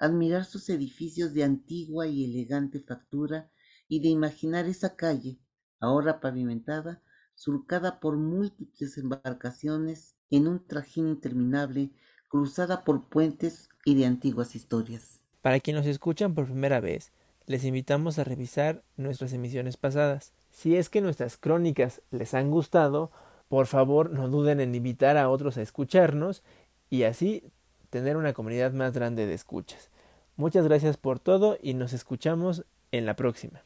admirar 0.00 0.44
sus 0.46 0.68
edificios 0.70 1.34
de 1.34 1.44
antigua 1.44 2.08
y 2.08 2.24
elegante 2.24 2.80
factura 2.80 3.50
y 3.86 4.00
de 4.00 4.08
imaginar 4.08 4.66
esa 4.66 4.96
calle, 4.96 5.38
ahora 5.78 6.20
pavimentada, 6.20 7.02
surcada 7.34 8.00
por 8.00 8.16
múltiples 8.16 8.98
embarcaciones 8.98 10.16
en 10.30 10.48
un 10.48 10.66
trajín 10.66 11.06
interminable, 11.06 11.92
cruzada 12.28 12.82
por 12.82 13.08
puentes 13.08 13.68
y 13.84 13.94
de 13.94 14.06
antiguas 14.06 14.56
historias. 14.56 15.20
Para 15.42 15.60
quienes 15.60 15.84
nos 15.84 15.90
escuchan 15.90 16.34
por 16.34 16.46
primera 16.46 16.80
vez, 16.80 17.12
les 17.46 17.64
invitamos 17.64 18.18
a 18.18 18.24
revisar 18.24 18.82
nuestras 18.96 19.32
emisiones 19.32 19.76
pasadas. 19.76 20.32
Si 20.50 20.76
es 20.76 20.88
que 20.88 21.00
nuestras 21.00 21.36
crónicas 21.36 22.02
les 22.10 22.34
han 22.34 22.50
gustado, 22.50 23.10
por 23.48 23.66
favor 23.66 24.10
no 24.10 24.28
duden 24.28 24.60
en 24.60 24.74
invitar 24.74 25.16
a 25.16 25.28
otros 25.28 25.56
a 25.56 25.62
escucharnos 25.62 26.42
y 26.88 27.02
así 27.02 27.50
tener 27.90 28.16
una 28.16 28.32
comunidad 28.32 28.72
más 28.72 28.94
grande 28.94 29.26
de 29.26 29.34
escuchas. 29.34 29.90
Muchas 30.36 30.64
gracias 30.64 30.96
por 30.96 31.18
todo 31.18 31.58
y 31.60 31.74
nos 31.74 31.92
escuchamos 31.92 32.64
en 32.92 33.04
la 33.04 33.14
próxima. 33.14 33.62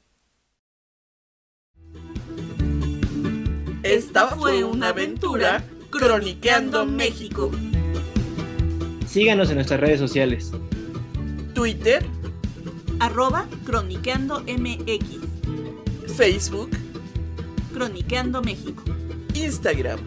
Esta 3.85 4.29
fue 4.29 4.65
una 4.65 4.89
aventura 4.89 5.63
Croniqueando 5.91 6.87
México. 6.87 7.51
Síganos 9.07 9.51
en 9.51 9.57
nuestras 9.57 9.79
redes 9.79 10.01
sociales. 10.01 10.51
Twitter, 11.55 12.05
Arroba 12.99 13.47
Croniqueando 13.65 14.41
MX. 14.41 15.19
Facebook, 16.17 16.71
Croniqueando 17.73 18.43
México. 18.43 18.83
Instagram. 19.35 20.01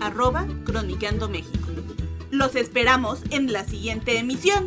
Arroba 0.00 0.46
Croniqueando 0.64 1.28
México. 1.28 1.65
Los 2.36 2.54
esperamos 2.54 3.20
en 3.30 3.50
la 3.50 3.64
siguiente 3.64 4.18
emisión. 4.18 4.66